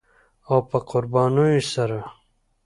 [0.49, 1.99] او په قربانیو سره